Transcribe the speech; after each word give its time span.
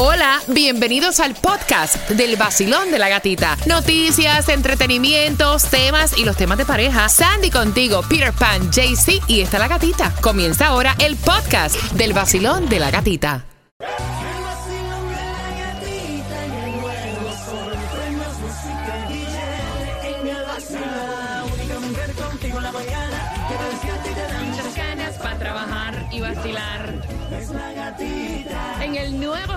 Hola, 0.00 0.40
bienvenidos 0.46 1.18
al 1.18 1.34
podcast 1.34 2.08
del 2.10 2.36
vacilón 2.36 2.92
de 2.92 3.00
la 3.00 3.08
gatita. 3.08 3.56
Noticias, 3.66 4.48
entretenimientos, 4.48 5.64
temas 5.64 6.16
y 6.16 6.24
los 6.24 6.36
temas 6.36 6.56
de 6.56 6.64
pareja. 6.64 7.08
Sandy 7.08 7.50
contigo, 7.50 8.02
Peter 8.08 8.32
Pan, 8.32 8.70
JC 8.70 9.20
y 9.26 9.40
está 9.40 9.58
la 9.58 9.66
gatita. 9.66 10.14
Comienza 10.20 10.68
ahora 10.68 10.94
el 11.00 11.16
podcast 11.16 11.74
del 11.94 12.12
vacilón 12.12 12.68
de 12.68 12.78
la 12.78 12.92
gatita. 12.92 13.44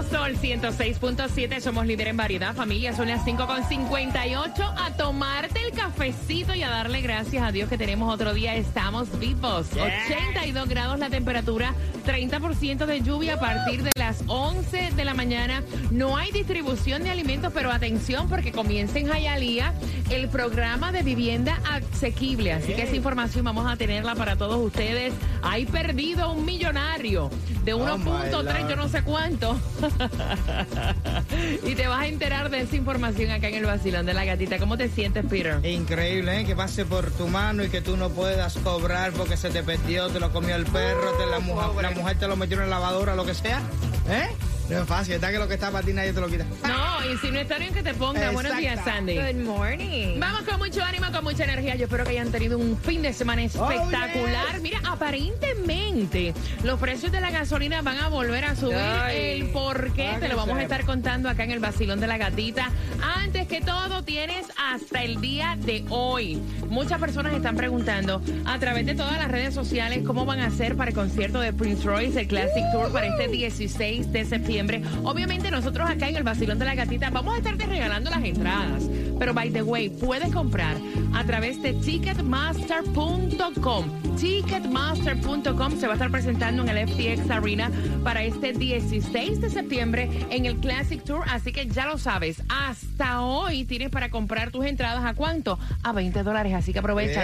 Sol 0.09 0.35
106.7 0.35 1.59
somos 1.59 1.85
líder 1.85 2.07
en 2.07 2.17
variedad, 2.17 2.55
familia. 2.55 2.93
Son 2.95 3.07
las 3.07 3.25
5.58 3.25 4.73
a 4.77 4.91
tomarte 4.97 5.59
el 5.63 5.71
cafecito 5.71 6.55
y 6.55 6.63
a 6.63 6.69
darle 6.69 7.01
gracias 7.01 7.43
a 7.43 7.51
Dios 7.51 7.69
que 7.69 7.77
tenemos 7.77 8.13
otro 8.13 8.33
día. 8.33 8.55
Estamos 8.55 9.19
vivos. 9.19 9.67
82 9.73 10.67
grados 10.67 10.99
la 10.99 11.09
temperatura, 11.09 11.75
30% 12.03 12.85
de 12.85 13.01
lluvia 13.01 13.35
a 13.35 13.39
partir 13.39 13.83
de 13.83 13.91
las 13.95 14.23
11 14.27 14.91
de 14.95 15.05
la 15.05 15.13
mañana. 15.13 15.63
No 15.91 16.17
hay 16.17 16.31
distribución 16.31 17.03
de 17.03 17.09
alimentos, 17.09 17.51
pero 17.53 17.71
atención 17.71 18.27
porque 18.29 18.51
comienza 18.51 18.99
en 18.99 19.07
Jayalía 19.07 19.73
el 20.09 20.29
programa 20.29 20.91
de 20.91 21.03
vivienda 21.03 21.59
asequible. 21.69 22.53
Así 22.53 22.73
que 22.73 22.83
esa 22.83 22.95
información 22.95 23.45
vamos 23.45 23.71
a 23.71 23.75
tenerla 23.77 24.15
para 24.15 24.35
todos 24.35 24.57
ustedes. 24.57 25.13
Hay 25.41 25.65
perdido 25.65 26.31
un 26.31 26.45
millonario 26.45 27.29
de 27.63 27.75
1.3, 27.75 28.69
yo 28.69 28.75
no 28.75 28.89
sé 28.89 29.03
cuánto. 29.03 29.57
y 31.65 31.75
te 31.75 31.87
vas 31.87 32.01
a 32.01 32.07
enterar 32.07 32.49
de 32.49 32.61
esa 32.61 32.75
información 32.75 33.31
acá 33.31 33.47
en 33.49 33.55
el 33.55 33.65
vacilón 33.65 34.05
de 34.05 34.13
la 34.13 34.25
gatita. 34.25 34.57
¿Cómo 34.57 34.77
te 34.77 34.89
sientes, 34.89 35.25
Peter? 35.25 35.63
Increíble, 35.65 36.41
¿eh? 36.41 36.45
Que 36.45 36.55
pase 36.55 36.85
por 36.85 37.11
tu 37.11 37.27
mano 37.27 37.63
y 37.63 37.69
que 37.69 37.81
tú 37.81 37.97
no 37.97 38.09
puedas 38.09 38.57
cobrar 38.57 39.11
porque 39.13 39.37
se 39.37 39.49
te 39.49 39.63
perdió, 39.63 40.09
te 40.09 40.19
lo 40.19 40.31
comió 40.31 40.55
el 40.55 40.65
perro, 40.65 41.11
te 41.13 41.25
la, 41.25 41.39
mujer, 41.39 41.69
la 41.81 41.90
mujer 41.95 42.17
te 42.17 42.27
lo 42.27 42.35
metió 42.35 42.57
en 42.57 42.69
la 42.69 42.79
lavadora, 42.79 43.15
lo 43.15 43.25
que 43.25 43.33
sea. 43.33 43.61
¿Eh? 44.09 44.29
No 44.71 44.83
es 44.83 44.87
fácil, 44.87 45.15
está 45.15 45.29
que 45.31 45.37
lo 45.37 45.49
que 45.49 45.55
está 45.55 45.69
para 45.69 45.85
ti 45.85 45.91
nadie 45.91 46.13
te 46.13 46.21
lo 46.21 46.29
quita. 46.29 46.45
No, 46.65 47.11
y 47.11 47.17
si 47.17 47.29
no 47.29 47.39
está 47.39 47.57
bien 47.57 47.73
que 47.73 47.83
te 47.83 47.93
ponga. 47.93 48.31
Buenos 48.31 48.55
días. 48.55 48.79
Sandy. 48.85 49.17
Good 49.17 49.43
morning. 49.43 50.17
Vamos 50.17 50.43
con 50.43 50.59
mucho 50.59 50.81
ánimo, 50.81 51.11
con 51.11 51.25
mucha 51.25 51.43
energía. 51.43 51.75
Yo 51.75 51.85
espero 51.85 52.05
que 52.05 52.11
hayan 52.11 52.31
tenido 52.31 52.57
un 52.57 52.77
fin 52.77 53.01
de 53.01 53.11
semana 53.11 53.43
espectacular. 53.43 54.61
Mira, 54.61 54.79
aparentemente 54.89 56.33
los 56.63 56.79
precios 56.79 57.11
de 57.11 57.19
la 57.19 57.31
gasolina 57.31 57.81
van 57.81 57.97
a 57.97 58.07
volver 58.07 58.45
a 58.45 58.55
subir. 58.55 58.77
Ay. 58.77 59.41
el 59.41 59.49
por 59.49 59.91
qué 59.91 60.05
Para 60.05 60.19
te 60.21 60.29
lo 60.29 60.37
vamos 60.37 60.57
a 60.57 60.61
estar 60.61 60.85
contando 60.85 61.27
acá 61.27 61.43
en 61.43 61.51
el 61.51 61.59
vacilón 61.59 61.99
de 61.99 62.07
la 62.07 62.17
gatita. 62.17 62.71
Antes 63.03 63.47
que 63.47 63.59
todo, 63.59 64.03
tienes 64.05 64.45
hasta 64.55 65.03
el 65.03 65.19
día 65.19 65.57
de 65.59 65.83
hoy. 65.89 66.41
Muchas 66.69 66.97
personas 66.97 67.33
están 67.33 67.57
preguntando 67.57 68.21
a 68.45 68.57
través 68.57 68.85
de 68.85 68.95
todas 68.95 69.17
las 69.17 69.29
redes 69.29 69.53
sociales 69.53 70.03
cómo 70.07 70.25
van 70.25 70.39
a 70.39 70.45
hacer 70.45 70.77
para 70.77 70.91
el 70.91 70.95
concierto 70.95 71.41
de 71.41 71.51
Prince 71.51 71.83
Royce, 71.83 72.21
el 72.21 72.27
Classic 72.27 72.63
Tour, 72.71 72.89
para 72.93 73.07
este 73.07 73.27
16 73.27 74.13
de 74.13 74.23
septiembre. 74.23 74.60
Obviamente 75.03 75.49
nosotros 75.49 75.89
acá 75.89 76.09
en 76.09 76.17
el 76.17 76.23
vacilón 76.23 76.59
de 76.59 76.65
la 76.65 76.75
gatita 76.75 77.09
vamos 77.09 77.33
a 77.33 77.37
estarte 77.37 77.65
regalando 77.65 78.09
las 78.09 78.23
entradas. 78.23 78.83
Pero 79.17 79.33
by 79.33 79.51
the 79.51 79.63
way, 79.63 79.89
puedes 79.89 80.33
comprar 80.33 80.75
a 81.13 81.23
través 81.23 81.61
de 81.61 81.73
ticketmaster.com. 81.73 84.01
Ticketmaster.com 84.17 85.79
se 85.79 85.87
va 85.87 85.93
a 85.93 85.95
estar 85.95 86.11
presentando 86.11 86.63
en 86.63 86.69
el 86.69 86.87
FTX 86.87 87.29
Arena 87.29 87.69
para 88.03 88.23
este 88.23 88.53
16 88.53 89.41
de 89.41 89.49
septiembre 89.49 90.09
en 90.29 90.45
el 90.45 90.57
Classic 90.57 91.03
Tour. 91.03 91.23
Así 91.29 91.51
que 91.51 91.67
ya 91.67 91.87
lo 91.87 91.97
sabes, 91.97 92.41
hasta 92.49 93.21
hoy 93.21 93.65
tienes 93.65 93.89
para 93.89 94.09
comprar 94.09 94.51
tus 94.51 94.65
entradas 94.65 95.03
a 95.05 95.13
cuánto? 95.13 95.59
A 95.83 95.91
20 95.91 96.23
dólares. 96.23 96.53
Así 96.53 96.73
que 96.73 96.79
aprovecha. 96.79 97.23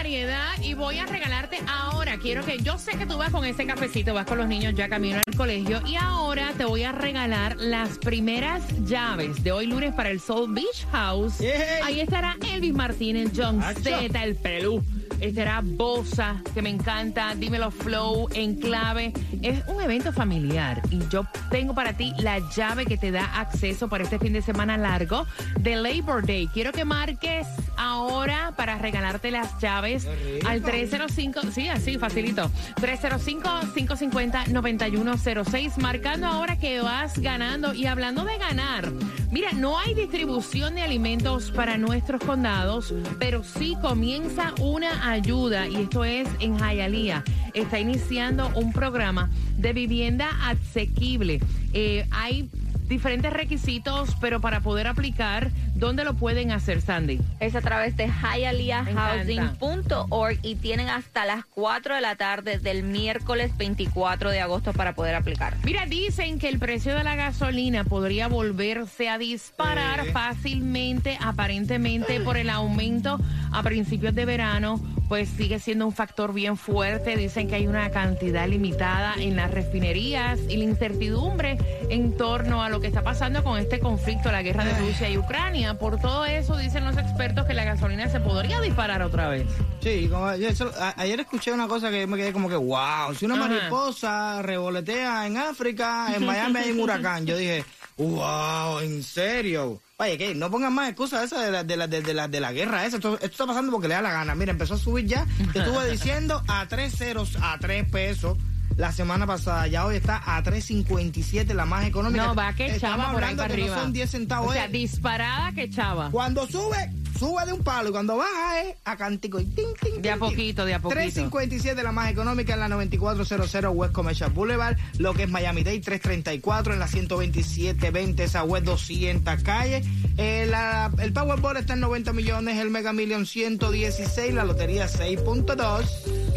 Variedad 0.11 0.61
y 0.61 0.73
voy 0.73 0.97
a 0.97 1.05
regalarte 1.05 1.59
ahora. 1.69 2.17
Quiero 2.17 2.43
que 2.43 2.57
yo 2.57 2.77
sé 2.77 2.97
que 2.97 3.05
tú 3.05 3.17
vas 3.17 3.31
con 3.31 3.45
ese 3.45 3.65
cafecito, 3.65 4.13
vas 4.13 4.25
con 4.25 4.39
los 4.39 4.47
niños 4.47 4.73
ya 4.75 4.89
camino 4.89 5.21
al 5.25 5.35
colegio 5.37 5.81
y 5.85 5.95
ahora 5.95 6.51
te 6.57 6.65
voy 6.65 6.83
a 6.83 6.91
regalar 6.91 7.55
las 7.57 7.97
primeras 7.97 8.61
llaves 8.85 9.41
de 9.41 9.53
hoy 9.53 9.67
lunes 9.67 9.93
para 9.93 10.09
el 10.09 10.19
Soul 10.19 10.53
Beach 10.53 10.85
House. 10.91 11.35
Ahí 11.83 12.01
estará 12.01 12.35
Elvis 12.53 12.73
Martínez, 12.73 13.31
John 13.33 13.63
Acho. 13.63 13.83
Z, 13.83 14.23
el 14.23 14.35
Pelú. 14.35 14.83
Estará 15.21 15.61
Bosa, 15.63 16.41
que 16.55 16.63
me 16.63 16.69
encanta, 16.69 17.35
Dímelo 17.35 17.69
Flow, 17.69 18.27
en 18.33 18.55
clave. 18.55 19.13
Es 19.43 19.63
un 19.67 19.79
evento 19.79 20.11
familiar 20.11 20.81
y 20.89 21.07
yo 21.09 21.27
tengo 21.51 21.75
para 21.75 21.93
ti 21.93 22.11
la 22.17 22.39
llave 22.49 22.87
que 22.87 22.97
te 22.97 23.11
da 23.11 23.39
acceso 23.39 23.87
para 23.87 24.03
este 24.03 24.17
fin 24.17 24.33
de 24.33 24.41
semana 24.41 24.77
largo 24.77 25.27
de 25.59 25.75
Labor 25.75 26.25
Day. 26.25 26.47
Quiero 26.47 26.71
que 26.71 26.85
marques 26.85 27.45
ahora 27.77 28.55
para 28.57 28.79
regalarte 28.79 29.29
las 29.29 29.59
llaves 29.59 30.07
al 30.47 30.63
305, 30.63 31.41
sí, 31.51 31.69
así, 31.69 31.99
facilito. 31.99 32.49
305-550-9106, 32.81 35.77
marcando 35.77 36.25
ahora 36.25 36.57
que 36.57 36.81
vas 36.81 37.19
ganando. 37.19 37.75
Y 37.75 37.85
hablando 37.85 38.25
de 38.25 38.39
ganar, 38.39 38.91
mira, 39.31 39.51
no 39.53 39.77
hay 39.77 39.93
distribución 39.93 40.73
de 40.75 40.81
alimentos 40.81 41.51
para 41.51 41.77
nuestros 41.77 42.23
condados, 42.23 42.91
pero 43.19 43.43
sí 43.43 43.77
comienza 43.81 44.55
una 44.59 45.10
ayuda, 45.11 45.67
y 45.67 45.75
esto 45.75 46.03
es 46.03 46.27
en 46.39 46.57
Hialeah. 46.57 47.23
Está 47.53 47.79
iniciando 47.79 48.49
un 48.55 48.73
programa 48.73 49.29
de 49.57 49.73
vivienda 49.73 50.29
asequible. 50.47 51.39
Eh, 51.73 52.05
hay 52.11 52.49
diferentes 52.91 53.31
requisitos, 53.31 54.15
pero 54.19 54.41
para 54.41 54.59
poder 54.59 54.85
aplicar, 54.85 55.49
¿dónde 55.75 56.03
lo 56.03 56.15
pueden 56.15 56.51
hacer, 56.51 56.81
Sandy? 56.81 57.21
Es 57.39 57.55
a 57.55 57.61
través 57.61 57.95
de 57.95 58.07
hialeahhousing.org 58.07 60.39
y 60.43 60.55
tienen 60.55 60.89
hasta 60.89 61.23
las 61.25 61.45
4 61.45 61.95
de 61.95 62.01
la 62.01 62.17
tarde 62.17 62.59
del 62.59 62.83
miércoles 62.83 63.55
24 63.57 64.29
de 64.29 64.41
agosto 64.41 64.73
para 64.73 64.93
poder 64.93 65.15
aplicar. 65.15 65.55
Mira, 65.63 65.85
dicen 65.85 66.37
que 66.37 66.49
el 66.49 66.59
precio 66.59 66.93
de 66.93 67.05
la 67.05 67.15
gasolina 67.15 67.85
podría 67.85 68.27
volverse 68.27 69.07
a 69.07 69.17
disparar 69.17 70.07
fácilmente, 70.07 71.17
aparentemente 71.21 72.19
por 72.19 72.35
el 72.35 72.49
aumento 72.49 73.21
a 73.53 73.63
principios 73.63 74.13
de 74.15 74.25
verano, 74.25 74.81
pues 75.11 75.27
sigue 75.27 75.59
siendo 75.59 75.85
un 75.85 75.91
factor 75.91 76.33
bien 76.33 76.55
fuerte. 76.55 77.17
Dicen 77.17 77.49
que 77.49 77.55
hay 77.55 77.67
una 77.67 77.89
cantidad 77.91 78.47
limitada 78.47 79.13
en 79.17 79.35
las 79.35 79.51
refinerías 79.51 80.39
y 80.47 80.55
la 80.55 80.63
incertidumbre 80.63 81.57
en 81.89 82.15
torno 82.15 82.63
a 82.63 82.69
lo 82.69 82.79
que 82.79 82.87
está 82.87 83.03
pasando 83.03 83.43
con 83.43 83.59
este 83.59 83.81
conflicto, 83.81 84.31
la 84.31 84.41
guerra 84.41 84.63
de 84.63 84.73
Rusia 84.79 85.09
y 85.09 85.17
Ucrania. 85.17 85.77
Por 85.77 85.99
todo 85.99 86.23
eso, 86.23 86.55
dicen 86.55 86.85
los 86.85 86.97
expertos 86.97 87.45
que 87.45 87.53
la 87.53 87.65
gasolina 87.65 88.07
se 88.07 88.21
podría 88.21 88.61
disparar 88.61 89.01
otra 89.01 89.27
vez. 89.27 89.47
Sí, 89.81 90.07
como- 90.09 90.33
yo 90.37 90.47
eso- 90.47 90.71
a- 90.79 90.93
ayer 90.95 91.19
escuché 91.19 91.51
una 91.51 91.67
cosa 91.67 91.91
que 91.91 92.07
me 92.07 92.15
quedé 92.15 92.31
como 92.31 92.47
que, 92.47 92.55
wow, 92.55 93.13
si 93.13 93.25
una 93.25 93.35
Ajá. 93.35 93.49
mariposa 93.49 94.41
revolotea 94.43 95.27
en 95.27 95.35
África, 95.35 96.07
en 96.15 96.25
Miami 96.25 96.57
hay 96.59 96.71
un 96.71 96.79
huracán. 96.79 97.25
Yo 97.25 97.35
dije, 97.35 97.65
wow, 97.97 98.79
¿en 98.79 99.03
serio? 99.03 99.81
Oye, 99.97 100.17
que 100.17 100.33
no 100.33 100.49
pongan 100.49 100.73
más 100.73 100.89
excusas 100.89 101.25
esas 101.25 101.45
de 101.45 101.51
la, 101.51 101.63
de 101.63 101.77
la, 101.77 101.87
de, 101.87 102.13
la, 102.13 102.27
de 102.27 102.39
la 102.39 102.51
guerra 102.51 102.85
esa. 102.85 102.97
Esto, 102.97 103.13
esto 103.15 103.25
está 103.27 103.45
pasando 103.45 103.71
porque 103.71 103.87
le 103.87 103.93
da 103.93 104.01
la 104.01 104.11
gana. 104.11 104.33
Mira, 104.33 104.51
empezó 104.51 104.73
a 104.73 104.77
subir 104.77 105.05
ya. 105.05 105.27
Te 105.53 105.59
estuve 105.59 105.91
diciendo 105.91 106.41
a 106.47 106.67
tres 106.67 106.95
ceros, 106.97 107.37
a 107.41 107.57
tres 107.59 107.87
pesos. 107.89 108.37
La 108.81 108.91
semana 108.91 109.27
pasada, 109.27 109.67
ya 109.67 109.85
hoy 109.85 109.97
está 109.97 110.23
a 110.25 110.41
3.57, 110.41 111.53
la 111.53 111.65
más 111.67 111.85
económica. 111.85 112.25
No, 112.25 112.33
va 112.33 112.51
que 112.53 112.65
Estamos 112.65 112.97
chava 112.97 113.13
por 113.13 113.23
ahí 113.23 113.29
hablando 113.29 113.43
para 113.43 113.53
arriba. 113.53 113.75
No 113.75 113.81
son 113.83 113.93
10 113.93 114.09
centavos. 114.09 114.49
O 114.49 114.53
sea, 114.53 114.65
eh. 114.65 114.69
disparada 114.69 115.51
que 115.51 115.69
chava. 115.69 116.09
Cuando 116.09 116.47
sube, 116.47 116.89
sube 117.19 117.45
de 117.45 117.53
un 117.53 117.63
palo 117.63 117.89
y 117.89 117.91
cuando 117.91 118.17
baja 118.17 118.59
es 118.61 118.75
a 118.83 118.97
cantico 118.97 119.39
y 119.39 119.45
tin, 119.45 119.67
tin, 119.79 120.01
De 120.01 120.09
a 120.09 120.17
poquito, 120.17 120.65
de 120.65 120.73
a 120.73 120.79
poquito. 120.79 120.99
357 120.99 121.83
la 121.83 121.91
más 121.91 122.09
económica 122.09 122.55
en 122.55 122.59
la 122.59 122.69
9400 122.69 123.71
West 123.71 123.93
Commercial 123.93 124.31
Boulevard, 124.31 124.75
lo 124.97 125.13
que 125.13 125.23
es 125.25 125.29
Miami 125.29 125.61
Dade 125.61 125.79
334 125.79 126.73
en 126.73 126.79
la 126.79 126.87
12720 126.87 128.23
esa 128.23 128.43
West 128.43 128.65
200 128.65 129.43
calle. 129.43 129.83
Eh, 130.17 130.47
la- 130.49 130.89
el 130.97 131.13
Powerball 131.13 131.57
está 131.57 131.73
en 131.73 131.81
90 131.81 132.13
millones, 132.13 132.57
el 132.57 132.71
Mega 132.71 132.93
Million 132.93 133.27
116, 133.27 134.33
la 134.33 134.43
lotería 134.43 134.87
6.2. 134.87 135.85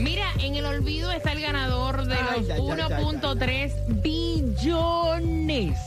Mira, 0.04 0.26
en 0.40 0.54
el 0.54 0.64
olvido 0.66 1.10
está 1.12 1.32
el 1.32 1.40
ganador 1.40 2.06
de 2.06 2.14
Ay, 2.14 2.20
los 2.42 2.50
ay, 2.50 2.56
ay, 2.60 2.80
ay, 2.90 3.04
1.3 3.04 3.72
billones 4.02 5.78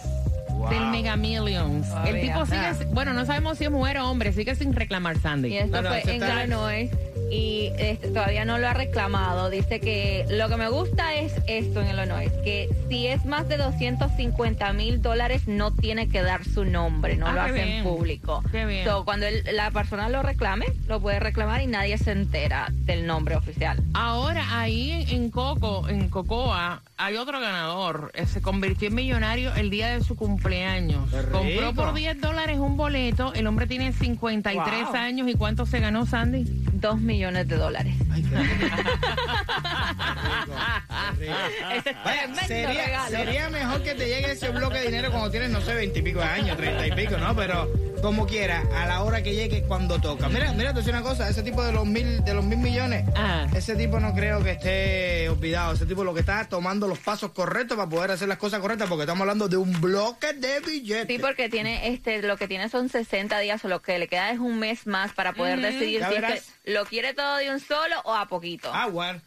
Wow. 0.50 0.70
del 0.72 0.88
Mega 0.88 1.16
Millions. 1.16 1.86
El 2.08 2.20
tipo 2.20 2.44
sigue, 2.48 2.86
bueno, 2.88 3.14
no 3.14 3.28
sabemos 3.28 3.60
si 3.60 3.66
es 3.66 3.70
mujer 3.72 4.00
o 4.00 4.10
hombre, 4.10 4.34
sigue 4.34 4.56
sin 4.56 4.74
reclamar 4.74 5.20
Sandy. 5.20 5.50
Y 5.50 5.58
esto 5.58 5.84
No, 5.84 5.84
no, 5.84 5.90
fue 5.90 6.02
en 6.16 6.24
Illinois. 6.24 6.90
Y 7.32 7.72
este, 7.78 8.10
todavía 8.10 8.46
no 8.46 8.58
lo 8.58 8.68
ha 8.68 8.74
reclamado. 8.74 9.50
Dice 9.50 9.80
que 9.80 10.26
lo 10.30 10.48
que 10.50 10.58
me 10.58 10.70
gusta 10.70 11.16
es 11.16 11.34
esto 11.48 11.82
en 11.82 11.90
Illinois, 11.98 12.32
que 12.44 12.70
si 12.90 13.08
es 13.08 13.26
más 13.26 13.48
de 13.50 13.58
250 13.58 14.72
mil 14.74 15.02
dólares 15.02 15.48
no 15.48 15.72
tiene 15.74 16.08
que 16.08 16.22
dar 16.22 16.46
su 16.46 16.64
nombre, 16.66 17.18
no 17.18 17.28
Ah, 17.28 17.34
lo 17.34 17.42
hace 17.42 17.78
en 17.78 17.84
público. 17.84 18.44
Qué 18.52 18.66
bien. 18.66 18.86
So, 18.86 19.04
cuando 19.06 19.26
él- 19.26 19.44
la 19.54 19.72
persona 19.72 20.08
lo 20.10 20.24
reclame, 20.24 20.66
lo 20.88 21.00
puede 21.02 21.20
reclamar 21.20 21.62
y 21.62 21.68
nadie 21.68 21.98
se 21.98 22.12
entera 22.12 22.68
del 22.72 23.06
nombre 23.06 23.36
oficial. 23.36 23.84
Ahora, 23.94 24.60
ahí 24.60 25.06
en, 25.10 25.30
Coco, 25.30 25.88
en 25.90 26.10
Cocoa, 26.10 26.82
hay 26.98 27.16
otro 27.18 27.40
ganador. 27.40 28.12
Eh, 28.16 28.26
Se 28.26 28.42
convirtió 28.42 28.88
en 28.88 28.96
millonario 28.96 29.54
el 29.56 29.70
día 29.70 29.90
de 29.90 30.04
su 30.04 30.16
cumpleaños. 30.16 31.10
Compró 31.32 31.74
por 31.74 31.94
10 31.94 32.20
dólares 32.22 32.58
un 32.60 32.78
boleto. 32.78 33.34
El 33.34 33.48
hombre 33.48 33.68
tiene 33.68 33.92
53 33.94 34.86
Wow. 34.86 34.96
años. 34.96 35.28
¿Y 35.28 35.34
cuánto 35.36 35.66
se 35.66 35.80
ganó, 35.80 36.06
Sandy? 36.06 36.44
Dos 36.74 37.00
millones 37.00 37.17
de 37.48 37.58
dólares. 37.58 37.96
Ay, 38.12 38.24
Ese 41.78 41.90
es 41.92 41.96
Vaya, 42.04 42.20
tremendo 42.22 42.42
sería, 42.48 42.86
regalo. 42.86 43.10
sería 43.18 43.50
mejor 43.50 43.84
que 43.84 43.96
te 43.96 44.08
llegue 44.08 44.32
ese 44.32 44.50
bloque 44.50 44.78
de 44.80 44.86
dinero 44.86 45.12
cuando 45.12 45.32
tienes, 45.32 45.50
no 45.50 45.62
sé, 45.62 45.74
veintipico 45.74 46.20
de 46.20 46.26
años, 46.26 46.58
treinta 46.58 46.88
y 46.88 46.92
pico, 46.92 47.18
¿no? 47.18 47.36
Pero 47.36 47.72
como 48.02 48.28
quiera, 48.28 48.64
a 48.76 48.86
la 48.86 49.02
hora 49.02 49.24
que 49.24 49.34
llegue, 49.34 49.64
cuando 49.64 50.00
toca. 50.00 50.30
Mira, 50.30 50.52
mira, 50.54 50.72
te 50.72 50.80
decía 50.80 50.94
una 50.94 51.02
cosa, 51.02 51.28
ese 51.30 51.42
tipo 51.42 51.64
de 51.64 51.72
los 51.72 51.86
mil, 51.86 52.24
de 52.24 52.34
los 52.34 52.46
mil 52.46 52.60
millones, 52.60 53.06
Ah. 53.16 53.48
ese 53.56 53.76
tipo 53.76 54.00
no 54.00 54.14
creo 54.14 54.44
que 54.44 54.52
esté 54.52 55.30
olvidado. 55.30 55.74
Ese 55.74 55.86
tipo 55.88 56.04
lo 56.04 56.14
que 56.14 56.20
está 56.20 56.48
tomando 56.48 56.88
los 56.88 57.00
pasos 57.00 57.32
correctos 57.32 57.76
para 57.76 57.90
poder 57.90 58.12
hacer 58.12 58.28
las 58.28 58.38
cosas 58.38 58.60
correctas, 58.60 58.88
porque 58.88 59.04
estamos 59.04 59.22
hablando 59.22 59.48
de 59.48 59.58
un 59.58 59.82
bloque 59.82 60.34
de 60.34 60.60
billetes. 60.60 61.08
Sí, 61.08 61.20
porque 61.20 61.50
tiene 61.50 61.88
este, 61.88 62.22
lo 62.22 62.38
que 62.38 62.48
tiene 62.48 62.70
son 62.70 62.90
60 62.90 63.40
días 63.40 63.66
o 63.66 63.68
lo 63.68 63.82
que 63.82 63.98
le 63.98 64.08
queda 64.08 64.32
es 64.32 64.38
un 64.40 64.60
mes 64.60 64.86
más 64.86 65.14
para 65.14 65.34
poder 65.34 65.60
decidir 65.60 66.02
Ya 66.02 66.10
si 66.10 66.16
es 66.16 66.22
que 66.66 66.72
lo 66.74 66.86
quiere 66.86 67.14
todo 67.16 67.38
de 67.38 67.50
un 67.50 67.60
solo 67.60 67.96
o 68.04 68.14
a 68.14 68.28
poquito. 68.28 68.70
Ah, 68.72 68.86
bueno. 68.88 69.20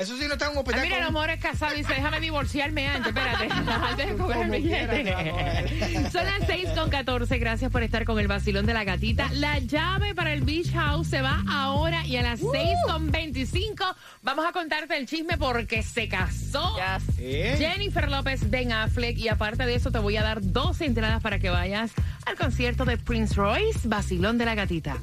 Eso 0.00 0.16
sí 0.16 0.24
no 0.26 0.32
está 0.32 0.46
en 0.46 0.52
un 0.52 0.56
Ah, 0.56 0.60
hospital. 0.60 0.82
mira, 0.82 0.94
con- 0.96 1.02
el 1.02 1.08
amor 1.08 1.30
es 1.30 1.40
casado 1.40 1.74
y 1.74 1.78
dice, 1.78 1.92
déjame 1.94 2.20
divorciarme 2.20 2.88
antes, 2.88 3.08
espérate, 3.08 3.48
antes 3.90 4.06
de 4.08 4.16
coger 4.16 4.36
el 4.36 4.42
Como 4.42 4.52
billete. 4.52 5.02
quiera, 5.02 5.22
mi 5.22 5.28
amor. 5.28 6.10
Son 6.12 6.24
las 6.24 6.46
6 6.46 6.68
con 6.74 6.90
14, 6.90 7.38
gracias 7.38 7.70
por 7.70 7.82
estar 7.82 8.04
con 8.04 8.18
el 8.18 8.26
vacilón 8.28 8.64
de 8.66 8.74
la 8.74 8.84
gatita. 8.84 9.28
La 9.34 9.58
llave 9.58 10.14
para 10.14 10.32
el 10.32 10.40
Beach 10.42 10.72
House 10.72 11.08
se 11.08 11.20
va 11.22 11.42
ahora 11.50 12.06
y 12.06 12.16
a 12.16 12.22
las 12.22 12.40
6 12.40 12.76
con 12.86 13.10
25 13.10 13.84
vamos 14.22 14.46
a 14.46 14.52
contarte 14.52 14.96
el 14.96 15.06
chisme 15.06 15.36
porque 15.36 15.82
se 15.82 16.08
casó. 16.08 16.76
Ya 16.78 16.98
¿Eh? 17.18 17.56
Jennifer 17.58 18.10
López, 18.10 18.48
Ben 18.48 18.72
Affleck 18.72 19.18
y 19.18 19.28
aparte 19.28 19.66
de 19.66 19.74
eso 19.74 19.90
te 19.90 19.98
voy 19.98 20.16
a 20.16 20.22
dar 20.22 20.38
dos 20.40 20.80
entradas 20.80 21.20
para 21.22 21.38
que 21.38 21.50
vayas 21.50 21.90
al 22.26 22.36
concierto 22.36 22.84
de 22.84 22.96
Prince 22.96 23.34
Royce, 23.34 23.80
Vacilón 23.86 24.38
de 24.38 24.44
la 24.46 24.54
Gatita. 24.54 24.96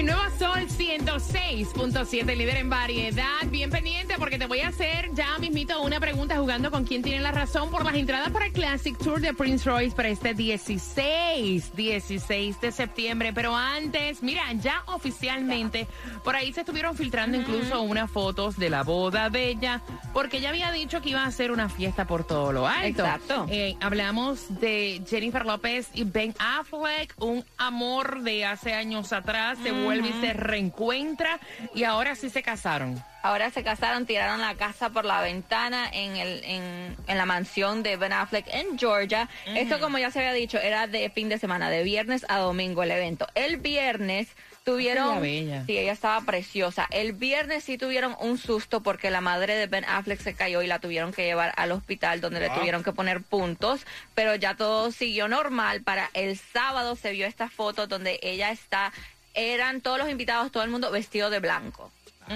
El 0.00 0.06
nuevo 0.06 0.22
Sol 0.38 0.66
106.7, 0.66 2.34
líder 2.34 2.56
en 2.56 2.70
variedad. 2.70 3.26
Bien 3.48 3.68
pendiente 3.68 4.14
porque 4.18 4.38
te 4.38 4.46
voy 4.46 4.60
a 4.60 4.68
hacer 4.68 5.10
ya 5.12 5.38
mismito 5.38 5.82
una 5.82 6.00
pregunta 6.00 6.38
jugando 6.38 6.70
con 6.70 6.84
quién 6.84 7.02
tiene 7.02 7.20
la 7.20 7.32
razón 7.32 7.70
por 7.70 7.84
las 7.84 7.94
entradas 7.94 8.30
para 8.30 8.46
el 8.46 8.52
Classic 8.52 8.96
Tour 8.96 9.20
de 9.20 9.34
Prince 9.34 9.68
Royce 9.68 9.94
para 9.94 10.08
este 10.08 10.32
16, 10.32 11.76
16 11.76 12.60
de 12.62 12.72
septiembre. 12.72 13.34
Pero 13.34 13.54
antes, 13.54 14.22
mira, 14.22 14.50
ya 14.54 14.82
oficialmente, 14.86 15.86
por 16.24 16.34
ahí 16.34 16.50
se 16.54 16.60
estuvieron 16.60 16.96
filtrando 16.96 17.36
incluso 17.36 17.82
unas 17.82 18.10
fotos 18.10 18.56
de 18.56 18.70
la 18.70 18.84
boda 18.84 19.28
de 19.28 19.50
ella, 19.50 19.82
porque 20.14 20.38
ella 20.38 20.48
había 20.48 20.72
dicho 20.72 21.02
que 21.02 21.10
iba 21.10 21.24
a 21.24 21.26
hacer 21.26 21.50
una 21.50 21.68
fiesta 21.68 22.06
por 22.06 22.24
todo 22.24 22.52
lo 22.52 22.66
alto. 22.66 23.02
Exacto. 23.02 23.46
Eh, 23.50 23.76
hablamos 23.82 24.60
de 24.60 25.02
Jennifer 25.06 25.44
López 25.44 25.90
y 25.92 26.04
Ben 26.04 26.34
Affleck, 26.38 27.14
un 27.18 27.44
amor 27.58 28.22
de 28.22 28.46
hace 28.46 28.72
años 28.72 29.12
atrás, 29.12 29.58
se 29.62 29.72
vuelve 29.98 30.08
y 30.16 30.20
se 30.20 30.32
reencuentra 30.32 31.38
y 31.74 31.84
ahora 31.84 32.14
sí 32.14 32.30
se 32.30 32.42
casaron. 32.42 33.02
Ahora 33.22 33.50
se 33.50 33.62
casaron, 33.62 34.06
tiraron 34.06 34.40
la 34.40 34.54
casa 34.54 34.88
por 34.90 35.04
la 35.04 35.20
ventana 35.20 35.88
en, 35.92 36.16
el, 36.16 36.42
en, 36.44 36.96
en 37.06 37.18
la 37.18 37.26
mansión 37.26 37.82
de 37.82 37.96
Ben 37.96 38.12
Affleck 38.14 38.46
en 38.52 38.78
Georgia. 38.78 39.28
Esto, 39.46 39.78
como 39.78 39.98
ya 39.98 40.10
se 40.10 40.20
había 40.20 40.32
dicho, 40.32 40.58
era 40.58 40.86
de 40.86 41.10
fin 41.10 41.28
de 41.28 41.38
semana, 41.38 41.68
de 41.68 41.82
viernes 41.82 42.24
a 42.30 42.38
domingo 42.38 42.82
el 42.82 42.90
evento. 42.90 43.26
El 43.34 43.58
viernes 43.58 44.28
tuvieron... 44.64 45.20
Bella. 45.20 45.64
Sí, 45.66 45.76
ella 45.76 45.92
estaba 45.92 46.20
preciosa. 46.22 46.86
El 46.90 47.12
viernes 47.12 47.64
sí 47.64 47.76
tuvieron 47.76 48.16
un 48.20 48.38
susto 48.38 48.82
porque 48.82 49.10
la 49.10 49.20
madre 49.20 49.54
de 49.54 49.66
Ben 49.66 49.84
Affleck 49.84 50.20
se 50.20 50.32
cayó 50.34 50.62
y 50.62 50.66
la 50.66 50.78
tuvieron 50.78 51.12
que 51.12 51.24
llevar 51.24 51.52
al 51.56 51.72
hospital 51.72 52.22
donde 52.22 52.40
le 52.40 52.46
Ah. 52.46 52.54
tuvieron 52.54 52.82
que 52.82 52.92
poner 52.92 53.20
puntos, 53.22 53.82
pero 54.14 54.34
ya 54.34 54.54
todo 54.54 54.92
siguió 54.92 55.28
normal. 55.28 55.82
Para 55.82 56.08
el 56.14 56.38
sábado 56.38 56.96
se 56.96 57.10
vio 57.12 57.26
esta 57.26 57.50
foto 57.50 57.86
donde 57.86 58.18
ella 58.22 58.50
está, 58.50 58.92
eran 59.34 59.80
todos 59.80 59.98
los 59.98 60.10
invitados, 60.10 60.50
todo 60.52 60.62
el 60.62 60.70
mundo 60.70 60.90
vestido 60.90 61.30
de 61.30 61.40
blanco. 61.40 61.90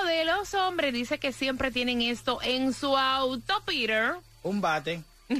de 0.07 0.25
los 0.25 0.53
hombres 0.53 0.93
dice 0.93 1.19
que 1.19 1.31
siempre 1.31 1.71
tienen 1.71 2.01
esto 2.01 2.39
en 2.41 2.73
su 2.73 2.97
auto, 2.97 3.61
Peter. 3.65 4.13
Un 4.43 4.61
bate. 4.61 5.01
El 5.29 5.39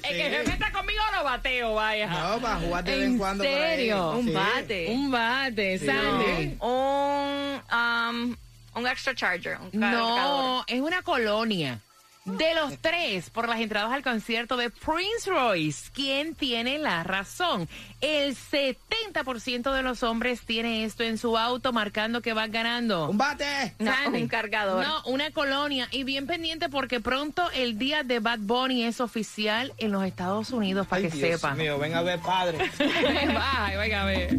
que 0.00 0.42
se 0.44 0.52
meta 0.52 0.70
conmigo 0.72 1.02
lo 1.16 1.24
bateo, 1.24 1.74
vaya. 1.74 2.06
No, 2.06 2.40
para 2.40 2.56
jugar 2.56 2.84
de 2.84 2.92
vez 2.92 3.00
en 3.06 3.12
¿En 3.12 3.18
cuando 3.18 3.44
por 3.44 3.52
ahí. 3.52 3.58
serio? 3.76 4.10
Un 4.12 4.26
Sí. 4.26 4.32
bate. 4.32 4.86
Un 4.90 5.10
bate, 5.10 5.78
Sandy. 5.78 6.56
Un, 6.60 7.60
um, 7.72 8.36
un 8.74 8.86
extra 8.86 9.14
charger. 9.14 9.58
Un 9.60 9.70
cargador. 9.80 10.14
No, 10.14 10.64
es 10.66 10.80
una 10.80 11.02
colonia. 11.02 11.80
De 12.26 12.54
los 12.56 12.76
tres, 12.80 13.30
por 13.30 13.48
las 13.48 13.60
entradas 13.60 13.92
al 13.92 14.02
concierto 14.02 14.56
de 14.56 14.68
Prince 14.70 15.30
Royce, 15.30 15.90
¿quién 15.94 16.34
tiene 16.34 16.76
la 16.78 17.04
razón? 17.04 17.68
El 18.00 18.34
70% 18.36 19.72
de 19.72 19.82
los 19.84 20.02
hombres 20.02 20.40
tiene 20.40 20.84
esto 20.84 21.04
en 21.04 21.18
su 21.18 21.38
auto, 21.38 21.72
marcando 21.72 22.22
que 22.22 22.32
van 22.32 22.50
ganando. 22.50 23.08
Un 23.08 23.16
bate. 23.16 23.74
No, 23.78 23.92
Sandy. 23.92 24.22
un 24.22 24.28
cargador. 24.28 24.84
No, 24.84 25.02
una 25.04 25.30
colonia. 25.30 25.86
Y 25.92 26.02
bien 26.02 26.26
pendiente 26.26 26.68
porque 26.68 26.98
pronto 27.00 27.48
el 27.52 27.78
día 27.78 28.02
de 28.02 28.18
Bad 28.18 28.40
Bunny 28.40 28.82
es 28.84 29.00
oficial 29.00 29.72
en 29.78 29.92
los 29.92 30.04
Estados 30.04 30.50
Unidos, 30.50 30.88
para 30.88 31.02
Ay, 31.04 31.10
que 31.10 31.16
Dios 31.16 31.40
sepan. 31.40 31.56
mío, 31.56 31.78
ven 31.78 31.94
a 31.94 32.02
ver, 32.02 32.18
padre. 32.18 32.58
Bye, 32.78 33.76
venga 33.78 34.02
a 34.02 34.06
ver. 34.06 34.30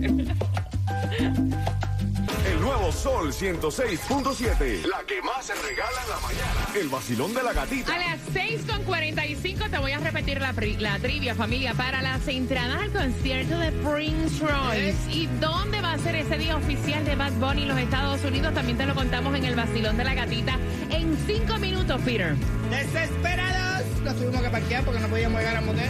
Nuevo 2.68 2.92
Sol 2.92 3.32
106.7. 3.32 4.86
La 4.88 5.02
que 5.08 5.22
más 5.22 5.46
se 5.46 5.56
regala 5.56 6.04
en 6.04 6.10
la 6.10 6.20
mañana. 6.20 6.68
El 6.76 6.90
vacilón 6.90 7.34
de 7.34 7.42
la 7.42 7.54
gatita. 7.54 7.96
A 7.96 7.98
las 7.98 8.20
6.45 8.34 9.70
te 9.70 9.78
voy 9.78 9.94
a 9.94 10.00
repetir 10.00 10.42
la, 10.42 10.54
la 10.80 11.00
trivia, 11.00 11.34
familia, 11.34 11.74
para 11.76 12.02
las 12.02 12.28
entradas 12.28 12.82
al 12.82 12.92
concierto 12.92 13.58
de 13.58 13.72
Prince 13.72 14.46
Royce. 14.46 14.98
¿Y 15.10 15.28
dónde 15.40 15.80
va 15.80 15.94
a 15.94 15.98
ser 16.00 16.16
ese 16.16 16.38
día 16.38 16.58
oficial 16.58 17.06
de 17.06 17.16
Bad 17.16 17.32
Bunny 17.40 17.62
en 17.62 17.70
los 17.70 17.80
Estados 17.80 18.22
Unidos? 18.26 18.54
También 18.54 18.78
te 18.78 18.86
lo 18.86 18.96
contamos 18.96 19.34
en 19.34 19.46
el 19.46 19.56
vacilón 19.56 19.96
de 19.96 20.04
la 20.04 20.14
gatita 20.14 20.60
en 20.90 21.18
5 21.26 21.58
minutos, 21.60 22.02
Peter. 22.02 22.36
Desesperados. 22.70 23.88
Nos 24.04 24.16
tuvimos 24.18 24.42
que 24.42 24.50
parquear 24.50 24.84
porque 24.84 25.00
no 25.00 25.08
podíamos 25.08 25.40
llegar 25.40 25.56
al 25.56 25.66
motel. 25.66 25.90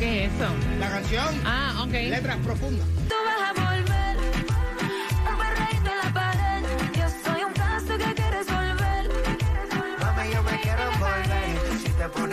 ¿Qué 0.00 0.24
es 0.24 0.32
eso? 0.32 0.48
La 0.80 0.90
canción. 0.90 1.40
Ah, 1.44 1.84
ok. 1.86 1.92
Letras 1.92 2.38
profundas. 2.38 2.86
Tú 3.08 3.14
vas 3.24 3.48
a 3.48 3.52
volver, 3.52 3.73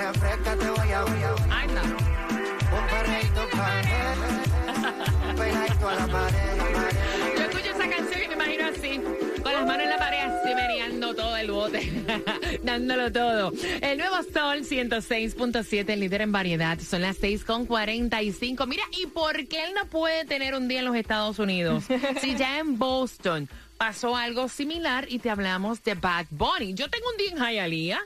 Si 0.01 0.08
te 0.08 0.20
pones 0.20 0.20
fresca, 0.20 0.55
te 0.55 0.70
voy 0.70 0.91
a 0.91 1.01
voy 1.03 1.24
a- 1.24 1.36
Ay, 1.51 1.67
no. 1.67 1.81
Un. 2.77 2.88
Pegadito 5.38 5.89
a 5.89 5.96
la 5.96 6.08
pared, 6.08 6.58
pared. 6.74 7.36
Yo 7.38 7.43
escucho 7.43 7.70
esa 7.72 7.89
canción 7.89 8.22
y 8.24 8.27
me 8.27 8.34
imagino 8.34 8.65
así, 8.67 9.00
con 9.43 9.53
las 9.53 9.65
manos 9.65 9.84
en 9.84 9.89
la 9.89 9.98
pared, 9.98 10.20
así 10.20 10.55
meneando 10.55 11.15
todo 11.15 11.38
el 11.38 11.51
bote, 11.51 12.03
dándolo 12.63 13.12
todo. 13.12 13.51
El 13.81 13.98
nuevo 13.98 14.15
Sol 14.34 14.63
106.7, 14.63 15.89
el 15.89 16.00
líder 16.00 16.22
en 16.22 16.31
variedad, 16.31 16.79
son 16.79 17.01
las 17.01 17.20
6.45. 17.22 18.67
Mira, 18.67 18.84
¿y 19.00 19.08
por 19.08 19.48
qué 19.48 19.65
él 19.65 19.74
no 19.75 19.86
puede 19.88 20.25
tener 20.25 20.55
un 20.55 20.67
día 20.67 20.79
en 20.79 20.86
los 20.86 20.96
Estados 20.96 21.39
Unidos? 21.39 21.84
si 22.22 22.36
ya 22.36 22.60
en 22.60 22.77
Boston 22.77 23.50
pasó 23.77 24.15
algo 24.15 24.48
similar 24.48 25.05
y 25.10 25.20
te 25.20 25.29
hablamos 25.29 25.84
de 25.84 25.96
Bad 25.96 26.27
Bunny. 26.29 26.74
Yo 26.74 26.89
tengo 26.89 27.05
un 27.12 27.17
día 27.17 27.31
en 27.31 27.38
Hialeah 27.55 28.01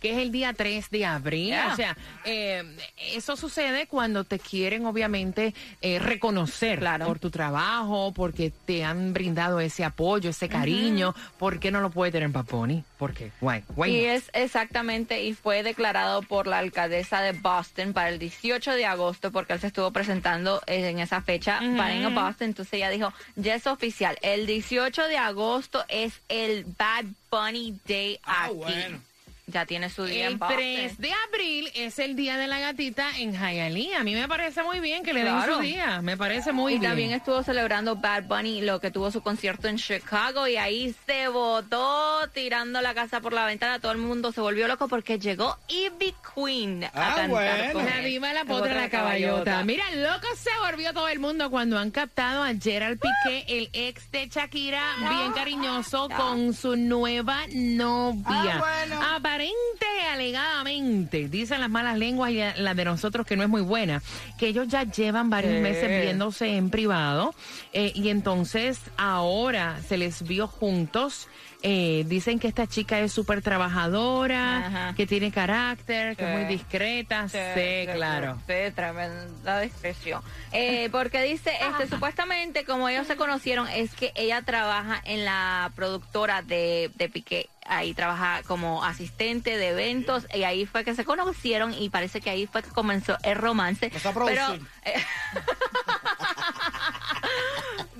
que 0.00 0.12
es 0.12 0.18
el 0.18 0.30
día 0.32 0.52
3 0.52 0.90
de 0.90 1.04
abril. 1.06 1.46
Yeah. 1.48 1.72
O 1.72 1.76
sea, 1.76 1.96
eh, 2.24 2.64
eso 3.12 3.36
sucede 3.36 3.86
cuando 3.86 4.24
te 4.24 4.38
quieren, 4.38 4.86
obviamente, 4.86 5.54
eh, 5.80 5.98
reconocer 5.98 6.78
Claro. 6.78 7.06
por 7.06 7.18
tu 7.18 7.30
trabajo, 7.30 8.12
porque 8.14 8.50
te 8.64 8.84
han 8.84 9.12
brindado 9.12 9.60
ese 9.60 9.84
apoyo, 9.84 10.30
ese 10.30 10.48
cariño. 10.48 11.14
¿Por 11.38 11.58
qué 11.60 11.70
no 11.70 11.80
lo 11.80 11.90
puede 11.90 12.12
tener 12.12 12.30
Paponi? 12.30 12.84
¿Por 12.98 13.14
qué? 13.14 13.30
Guay, 13.40 13.62
guay. 13.76 13.94
Y 13.96 14.04
es 14.06 14.30
exactamente, 14.32 15.22
y 15.24 15.34
fue 15.34 15.62
declarado 15.62 16.22
por 16.22 16.46
la 16.46 16.58
alcaldesa 16.58 17.20
de 17.20 17.32
Boston 17.32 17.92
para 17.92 18.08
el 18.08 18.18
18 18.18 18.72
de 18.72 18.86
agosto, 18.86 19.30
porque 19.30 19.52
él 19.52 19.60
se 19.60 19.68
estuvo 19.68 19.90
presentando 19.92 20.60
en 20.66 20.98
esa 20.98 21.22
fecha 21.22 21.60
para 21.76 22.06
a 22.06 22.08
Boston. 22.10 22.48
Entonces 22.48 22.74
ella 22.74 22.90
dijo, 22.90 23.12
ya 23.36 23.54
es 23.54 23.66
oficial, 23.66 24.18
el 24.22 24.46
18 24.46 25.08
de 25.08 25.16
agosto 25.18 25.84
es 25.88 26.20
el 26.28 26.64
Bad 26.78 27.04
Bunny 27.30 27.76
Day 27.86 28.18
Ah, 28.24 28.46
aquí. 28.46 28.54
bueno. 28.54 29.00
Ya 29.50 29.64
tiene 29.64 29.88
su 29.88 30.04
día 30.04 30.26
en 30.26 30.32
El 30.32 30.36
Boston. 30.38 30.58
3 30.58 30.98
de 30.98 31.10
abril 31.28 31.70
es 31.74 31.98
el 31.98 32.14
día 32.16 32.36
de 32.36 32.46
la 32.46 32.60
gatita 32.60 33.18
en 33.18 33.32
Hialeah. 33.32 34.00
A 34.00 34.04
mí 34.04 34.14
me 34.14 34.28
parece 34.28 34.62
muy 34.62 34.80
bien 34.80 35.02
que 35.02 35.12
le 35.14 35.24
den 35.24 35.42
su 35.46 35.58
día. 35.60 36.02
Me 36.02 36.16
parece 36.18 36.52
muy 36.52 36.74
y 36.74 36.78
bien. 36.78 36.90
también 36.90 37.12
estuvo 37.12 37.42
celebrando 37.42 37.96
Bad 37.96 38.24
Bunny, 38.24 38.60
lo 38.60 38.78
que 38.80 38.90
tuvo 38.90 39.10
su 39.10 39.22
concierto 39.22 39.66
en 39.68 39.76
Chicago, 39.78 40.46
y 40.46 40.56
ahí 40.58 40.94
se 41.06 41.28
votó 41.28 42.28
tirando 42.34 42.80
la 42.82 42.92
casa 42.94 43.20
por 43.20 43.32
la 43.32 43.46
ventana. 43.46 43.78
Todo 43.80 43.92
el 43.92 43.98
mundo 43.98 44.32
se 44.32 44.40
volvió 44.40 44.68
loco 44.68 44.86
porque 44.86 45.18
llegó 45.18 45.56
Ivy 45.68 46.14
Queen 46.34 46.84
a 46.84 46.88
Ah, 46.88 47.14
cantar 47.16 47.28
bueno. 47.30 47.72
con 47.72 47.86
La 47.86 48.00
viva 48.00 48.32
la 48.34 48.44
potra, 48.44 48.74
la 48.74 48.90
caballota. 48.90 49.64
Mira, 49.64 49.84
loco 49.94 50.26
se 50.36 50.50
volvió 50.70 50.92
todo 50.92 51.08
el 51.08 51.20
mundo 51.20 51.50
cuando 51.50 51.78
han 51.78 51.90
captado 51.90 52.42
a 52.42 52.52
Gerald 52.54 53.00
Piqué, 53.00 53.44
el 53.48 53.70
ex 53.72 54.10
de 54.10 54.28
Shakira, 54.28 54.82
bien 55.08 55.32
cariñoso 55.32 56.08
con 56.16 56.52
su 56.52 56.76
nueva 56.76 57.40
novia. 57.54 58.22
Ah, 58.26 58.58
bueno. 58.58 59.00
Aparente, 59.42 59.86
alegadamente, 60.12 61.28
dicen 61.28 61.60
las 61.60 61.70
malas 61.70 61.96
lenguas 61.96 62.32
y 62.32 62.38
las 62.60 62.74
de 62.74 62.84
nosotros 62.84 63.24
que 63.24 63.36
no 63.36 63.44
es 63.44 63.48
muy 63.48 63.60
buena, 63.62 64.02
que 64.36 64.48
ellos 64.48 64.66
ya 64.66 64.82
llevan 64.82 65.30
varios 65.30 65.54
Sí. 65.54 65.60
meses 65.60 66.02
viéndose 66.02 66.56
en 66.56 66.70
privado 66.70 67.32
eh, 67.72 67.92
y 67.94 68.08
entonces 68.08 68.80
ahora 68.96 69.78
se 69.86 69.96
les 69.96 70.24
vio 70.24 70.48
juntos. 70.48 71.28
Eh, 71.62 72.04
dicen 72.06 72.38
que 72.38 72.46
esta 72.46 72.66
chica 72.68 73.00
es 73.00 73.12
súper 73.12 73.42
trabajadora, 73.42 74.66
Ajá. 74.66 74.94
que 74.96 75.06
tiene 75.06 75.30
carácter, 75.32 76.16
que 76.16 76.24
es 76.24 76.30
muy 76.38 76.44
discreta. 76.44 77.28
Sí, 77.28 77.86
claro. 77.92 78.38
Sí, 78.46 78.72
tremenda 78.74 79.60
discreción. 79.60 80.22
Eh, 80.52 80.88
porque 80.92 81.22
dice, 81.22 81.50
este, 81.70 81.88
supuestamente, 81.88 82.64
como 82.64 82.88
ellos 82.88 83.06
se 83.08 83.16
conocieron, 83.16 83.66
es 83.68 83.92
que 83.94 84.12
ella 84.16 84.42
trabaja 84.42 85.00
en 85.04 85.24
la 85.24 85.70
productora 85.76 86.42
de, 86.42 86.90
de 86.96 87.08
Piqué. 87.08 87.48
Ahí 87.68 87.92
trabaja 87.94 88.42
como 88.46 88.82
asistente 88.82 89.56
de 89.58 89.68
eventos 89.68 90.26
y 90.34 90.44
ahí 90.44 90.64
fue 90.66 90.84
que 90.84 90.94
se 90.94 91.04
conocieron 91.04 91.74
y 91.74 91.90
parece 91.90 92.20
que 92.20 92.30
ahí 92.30 92.46
fue 92.46 92.62
que 92.62 92.70
comenzó 92.70 93.16
el 93.22 93.36
romance. 93.36 93.90
Pero, 94.24 94.54
eh, 94.84 94.94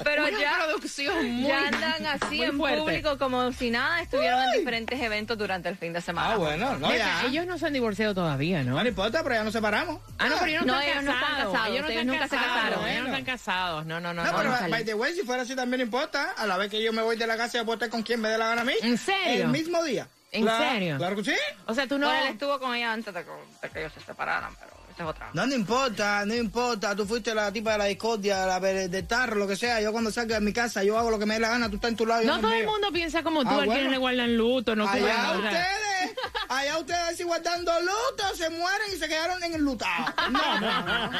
pero 0.04 0.26
Una 0.26 0.40
ya, 0.40 0.58
producción 0.66 1.26
muy, 1.30 1.48
ya 1.48 1.68
andan 1.68 2.06
así 2.06 2.36
muy 2.36 2.46
en 2.46 2.56
fuerte. 2.58 2.78
público 2.80 3.18
como 3.18 3.52
si 3.52 3.70
nada, 3.70 4.00
estuvieron 4.02 4.42
en 4.44 4.52
diferentes 4.58 5.00
eventos 5.00 5.36
durante 5.38 5.68
el 5.68 5.76
fin 5.76 5.92
de 5.92 6.00
semana. 6.00 6.32
Ah, 6.32 6.36
bueno. 6.36 6.76
No, 6.78 6.94
ya. 6.94 7.24
ellos 7.26 7.46
no 7.46 7.58
se 7.58 7.66
han 7.66 7.72
divorciado 7.72 8.14
todavía, 8.14 8.62
¿no? 8.62 8.76
No, 8.76 8.82
no 8.82 8.88
importa, 8.88 9.22
pero 9.22 9.34
ya 9.36 9.44
nos 9.44 9.52
separamos. 9.52 10.00
Ah, 10.18 10.28
no, 10.28 10.34
pero 10.38 10.46
ellos 10.50 10.66
no, 10.66 10.74
No, 10.74 10.80
están 10.80 10.92
ellos 10.92 11.04
no 11.04 11.12
están 11.12 11.30
casados. 11.36 11.68
Ellos 11.68 11.82
no 11.82 11.88
ellos 11.88 11.90
están 11.90 12.06
nunca 12.06 12.28
se 12.28 12.36
casaron. 12.36 12.88
Ellos 12.88 13.02
no 13.02 13.08
están 13.08 13.24
casados. 13.24 13.86
No, 13.86 14.00
no, 14.00 14.14
no. 14.14 14.24
No, 14.24 14.30
no, 14.32 14.38
pero 14.38 14.50
no. 14.60 14.68
by 14.68 14.84
the 14.84 14.94
way, 14.94 15.14
si 15.14 15.22
fuera 15.22 15.42
así 15.42 15.54
también 15.56 15.80
importa. 15.80 16.32
A 16.36 16.46
la 16.46 16.56
vez 16.56 16.70
que 16.70 16.82
yo 16.82 16.92
me 16.92 17.02
voy 17.02 17.16
de 17.16 17.26
la 17.26 17.36
casa, 17.36 17.58
yo 17.58 17.64
puedo 17.64 17.74
estar 17.76 17.90
con 17.90 18.02
quien 18.02 18.20
me 18.20 18.28
dé 18.28 18.38
la 18.38 18.48
gana 18.48 18.62
a 18.62 18.64
mí. 18.64 18.74
¿En 18.82 18.98
serio? 18.98 19.44
El 19.44 19.48
mismo 19.48 19.82
día. 19.84 20.08
¿En 20.30 20.42
Claro, 20.42 20.70
serio? 20.72 20.96
Claro 20.98 21.16
que 21.16 21.24
sí. 21.24 21.34
O 21.66 21.74
sea, 21.74 21.86
tú 21.86 21.98
no... 21.98 22.06
Bueno, 22.06 22.22
él 22.26 22.32
estuvo 22.32 22.58
con 22.60 22.74
ella 22.74 22.92
antes 22.92 23.14
de 23.14 23.24
que, 23.24 23.30
de 23.62 23.70
que 23.72 23.78
ellos 23.80 23.92
se 23.94 24.00
separaran, 24.00 24.54
pero 24.60 24.72
esa 24.98 25.04
es 25.04 25.10
otra. 25.10 25.30
No, 25.32 25.46
no 25.46 25.54
importa, 25.54 26.24
no 26.26 26.34
importa. 26.34 26.94
Tú 26.96 27.06
fuiste 27.06 27.34
la 27.34 27.52
tipa 27.52 27.72
de 27.72 27.78
la 27.78 27.84
discordia, 27.84 28.46
la 28.46 28.58
de 28.60 28.88
de 28.88 29.02
tarro, 29.04 29.36
lo 29.36 29.46
que 29.46 29.56
sea. 29.56 29.80
Yo 29.80 29.92
cuando 29.92 30.10
salga 30.10 30.34
de 30.36 30.40
mi 30.44 30.52
casa, 30.52 30.82
yo 30.82 30.98
hago 30.98 31.10
lo 31.10 31.18
que 31.18 31.26
me 31.26 31.34
dé 31.34 31.40
la 31.40 31.50
gana. 31.50 31.68
Tú 31.68 31.76
estás 31.76 31.90
en 31.90 31.96
tu 31.96 32.06
lado. 32.06 32.24
No 32.24 32.40
todo 32.40 32.52
el 32.52 32.62
mío. 32.64 32.70
mundo 32.72 32.88
piensa 32.92 33.22
como 33.22 33.42
tú, 33.42 33.50
Ah, 33.50 33.54
a 33.54 33.58
quienes 33.60 33.74
bueno. 33.76 33.90
le 33.90 33.98
guardan 33.98 34.36
luto, 34.36 34.74
no 34.76 34.88
Allá 34.88 35.32
ustedes, 35.36 36.16
allá 36.48 36.78
ustedes 36.78 37.16
si 37.16 37.22
guardando 37.24 37.72
luto, 37.80 38.34
se 38.36 38.50
mueren 38.50 38.88
y 38.92 38.96
se 38.96 39.08
quedaron 39.08 39.42
en 39.44 39.54
el 39.54 39.62
lutado. 39.62 40.14
No, 40.30 40.60
no, 40.60 40.82
no. 40.82 41.10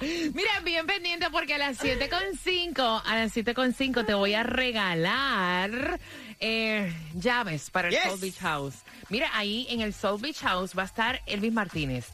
Mira, 0.00 0.60
bien 0.62 0.86
pendiente 0.86 1.26
porque 1.30 1.54
a 1.54 1.58
las 1.58 1.78
7.5, 1.78 3.02
a 3.04 3.16
las 3.16 3.34
7.5 3.36 4.06
te 4.06 4.14
voy 4.14 4.34
a 4.34 4.42
regalar 4.44 5.98
eh, 6.40 6.92
llaves 7.14 7.70
para 7.70 7.88
el 7.88 7.94
Yes. 7.94 8.04
Soul 8.04 8.20
Beach 8.20 8.38
House. 8.38 8.74
Mira, 9.08 9.30
ahí 9.34 9.66
en 9.70 9.80
el 9.80 9.92
Soul 9.94 10.20
Beach 10.20 10.40
House 10.40 10.72
va 10.76 10.82
a 10.82 10.86
estar 10.86 11.20
Elvis 11.26 11.52
Martínez. 11.52 12.06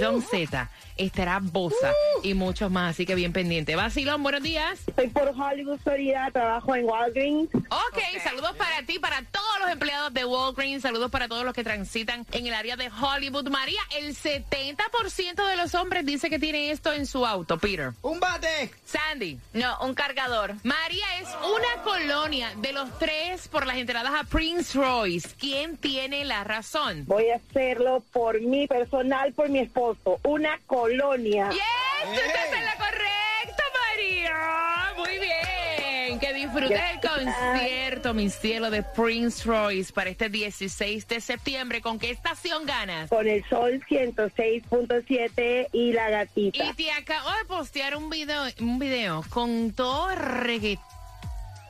John 0.00 0.22
Z, 0.22 0.70
estará 0.96 1.38
Bosa 1.40 1.92
y 2.22 2.34
muchos 2.34 2.70
más, 2.70 2.90
así 2.90 3.06
que 3.06 3.14
bien 3.14 3.32
pendiente. 3.32 3.76
Vacilón, 3.76 4.22
buenos 4.22 4.42
días. 4.42 4.80
Estoy 4.86 5.08
por 5.08 5.28
Hollywood, 5.28 5.78
Florida, 5.78 6.28
trabajo 6.32 6.74
en 6.74 6.84
Walgreens. 6.84 7.54
ok, 7.54 7.98
saludos 8.22 8.56
para 8.56 8.82
ti, 8.84 8.98
para 8.98 9.22
todos 9.22 9.60
los 9.60 9.70
empleados 9.70 10.12
de 10.12 10.24
Walgreens, 10.24 10.82
saludos 10.82 11.10
para 11.10 11.28
todos 11.28 11.44
los 11.44 11.54
que 11.54 11.64
transitan 11.64 12.26
en 12.32 12.46
el 12.46 12.54
área 12.54 12.76
de 12.76 12.90
Hollywood. 12.90 13.48
María, 13.48 13.80
el 13.98 14.14
70% 14.16 15.48
de 15.48 15.56
los 15.56 15.74
hombres 15.74 16.04
dice 16.04 16.28
que 16.30 16.38
tiene 16.38 16.70
esto 16.70 16.92
en 16.92 17.06
su 17.06 17.24
auto, 17.24 17.58
Peter. 17.58 17.92
Un 18.02 18.18
bate. 18.20 18.70
Sandy. 18.84 19.38
No, 19.52 19.78
un 19.82 19.94
cargador. 19.94 20.54
María 20.64 21.06
es 21.20 21.28
una 21.28 21.82
colonia 21.84 22.52
de 22.56 22.72
los 22.72 22.98
tres 22.98 23.48
por 23.48 23.66
las 23.66 23.76
entradas 23.76 24.12
a 24.18 24.24
Prince 24.24 24.76
Royce. 24.76 25.28
¿Quién 25.38 25.76
tiene 25.76 26.24
la 26.24 26.44
razón? 26.44 27.04
Voy 27.06 27.30
a 27.30 27.36
hacerlo 27.36 28.02
por 28.12 28.40
mi 28.40 28.66
personal, 28.66 29.32
por 29.32 29.48
mi 29.48 29.67
esposo. 29.68 30.20
Una 30.24 30.58
colonia. 30.66 31.50
¡Yes! 31.50 31.60
¡Tú 32.04 32.12
estás 32.12 32.58
en 32.58 32.64
la 32.64 32.76
correcta, 32.76 33.62
María! 33.86 34.94
Muy 34.96 35.18
bien. 35.18 36.18
Que 36.18 36.32
disfrutes 36.32 36.80
el 36.94 37.00
concierto, 37.00 38.14
mi 38.14 38.30
cielo, 38.30 38.70
de 38.70 38.82
Prince 38.82 39.44
Royce 39.44 39.92
para 39.92 40.10
este 40.10 40.28
16 40.28 41.06
de 41.06 41.20
septiembre. 41.20 41.80
¿Con 41.80 41.98
qué 41.98 42.10
estación 42.10 42.66
ganas? 42.66 43.10
Con 43.10 43.28
el 43.28 43.44
sol 43.48 43.80
106.7 43.88 45.68
y 45.72 45.92
la 45.92 46.10
gatita. 46.10 46.64
Y 46.64 46.72
te 46.74 46.90
acabo 46.90 47.30
de 47.30 47.44
postear 47.46 47.96
un 47.96 48.10
video, 48.10 48.44
un 48.60 48.78
video 48.78 49.22
con 49.30 49.72
todo 49.72 50.14
reggae 50.14 50.78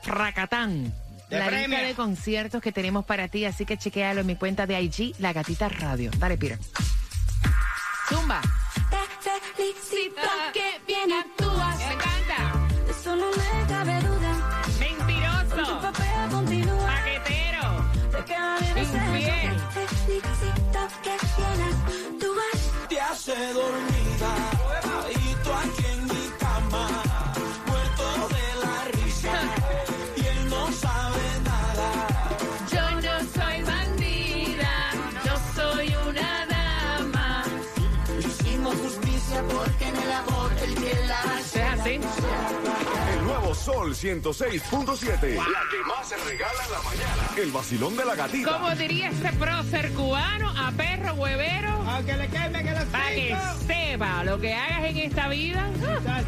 fracatán. 0.01 0.93
De 1.29 1.37
la 1.37 1.45
premio. 1.45 1.67
lista 1.67 1.83
de 1.83 1.93
conciertos 1.93 2.61
que 2.61 2.71
tenemos 2.71 3.05
para 3.05 3.27
ti, 3.27 3.45
así 3.45 3.63
que 3.63 3.77
chequéalo 3.77 4.21
en 4.21 4.27
mi 4.27 4.35
cuenta 4.35 4.65
de 4.65 4.81
IG, 4.81 5.13
La 5.19 5.31
Gatita 5.31 5.69
Radio. 5.69 6.09
Dale, 6.17 6.37
Peter. 6.37 6.57
Zumba. 8.09 8.41
Te 8.89 9.39
felicito 9.53 10.21
que 10.51 10.68
Sol 43.71 43.93
106.7. 43.93 45.35
La 45.35 45.61
que 45.69 45.77
más 45.87 46.09
se 46.09 46.17
regala 46.17 46.65
en 46.65 46.71
la 46.71 46.81
mañana. 46.81 47.29
El 47.37 47.51
vacilón 47.51 47.95
de 47.95 48.03
la 48.03 48.15
gatita. 48.15 48.53
Como 48.53 48.71
diría 48.73 49.09
este 49.09 49.31
prócer 49.33 49.91
cubano, 49.93 50.49
a 50.57 50.71
perro 50.71 51.13
huevero, 51.13 51.69
Aunque 51.87 52.17
le 52.17 52.27
queme 52.29 52.63
que 52.63 52.71
lo 52.71 52.85
para 52.85 53.09
que 53.09 53.37
sepa 53.67 54.23
lo 54.23 54.39
que 54.39 54.55
hagas 54.55 54.85
en 54.85 54.97
esta 54.97 55.27
vida, 55.27 55.69
ah, 56.07 56.21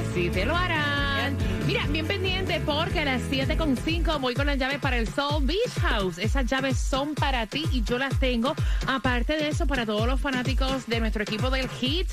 así 0.00 0.28
te 0.30 0.44
lo 0.44 0.56
harán. 0.56 1.36
Mira, 1.68 1.86
bien 1.86 2.06
pendiente 2.08 2.60
porque 2.66 2.98
a 2.98 3.04
las 3.04 3.22
7.5 3.30 4.18
voy 4.20 4.34
con 4.34 4.46
las 4.46 4.58
llaves 4.58 4.80
para 4.80 4.96
el 4.96 5.06
Soul 5.06 5.44
Beach 5.46 5.78
House. 5.80 6.18
Esas 6.18 6.46
llaves 6.46 6.78
son 6.78 7.14
para 7.14 7.46
ti 7.46 7.64
y 7.70 7.82
yo 7.82 7.98
las 7.98 8.18
tengo. 8.18 8.56
Aparte 8.88 9.34
de 9.34 9.48
eso, 9.48 9.68
para 9.68 9.86
todos 9.86 10.08
los 10.08 10.20
fanáticos 10.20 10.88
de 10.88 10.98
nuestro 10.98 11.22
equipo 11.22 11.48
del 11.48 11.68
Hit, 11.68 12.08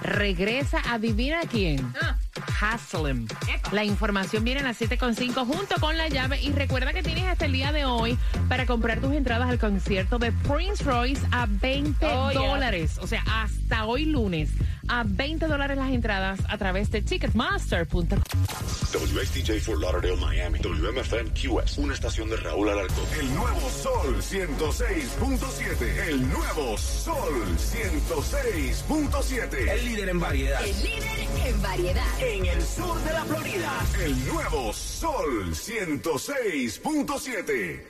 regresa, 0.00 0.80
adivina 0.90 1.40
quién. 1.50 1.92
Haslem. 2.62 3.26
La 3.72 3.84
información 3.84 4.44
viene 4.44 4.60
a 4.60 4.64
las 4.64 4.80
7.5 4.80 5.44
junto 5.46 5.74
con 5.80 5.96
la 5.98 6.08
llave. 6.08 6.40
Y 6.40 6.52
recuerda 6.52 6.92
que 6.92 7.02
tienes 7.02 7.24
hasta 7.24 7.46
el 7.46 7.52
día 7.52 7.72
de 7.72 7.84
hoy 7.84 8.16
para 8.48 8.66
comprar 8.66 9.00
tus 9.00 9.12
entradas 9.14 9.48
al 9.48 9.58
concierto 9.58 10.18
de 10.18 10.30
Prince 10.32 10.84
Royce 10.84 11.22
a 11.32 11.46
20 11.48 12.06
Oh, 12.06 12.30
yeah. 12.30 12.40
dólares. 12.40 12.98
O 13.00 13.06
sea, 13.06 13.24
hasta 13.26 13.84
hoy 13.86 14.04
lunes. 14.04 14.50
A 14.88 15.04
20 15.06 15.46
dólares 15.46 15.78
las 15.78 15.90
entradas 15.92 16.40
a 16.48 16.58
través 16.58 16.90
de 16.90 17.02
Ticketmaster.com. 17.02 18.02
WXTJ 18.92 19.60
for 19.60 19.78
Lauderdale, 19.80 20.16
Miami. 20.16 20.58
WMFM 20.58 21.30
QS. 21.30 21.78
Una 21.78 21.94
estación 21.94 22.28
de 22.28 22.36
Raúl 22.36 22.68
Alarcón. 22.68 23.04
El 23.18 23.32
nuevo 23.34 23.70
Sol 23.70 24.16
106.7. 24.20 26.08
El 26.08 26.28
nuevo 26.28 26.76
Sol 26.76 27.56
106.7. 27.56 29.70
El 29.70 29.84
líder 29.86 30.08
en 30.10 30.20
variedad. 30.20 30.62
El 30.64 30.82
líder 30.82 31.28
en 31.46 31.62
variedad. 31.62 32.04
En 32.20 32.44
el 32.52 32.62
sur 32.62 32.96
de 33.02 33.12
la 33.12 33.24
Florida. 33.24 33.72
El 34.04 34.26
nuevo 34.26 34.72
Sol 34.72 35.52
106.7. 35.52 37.80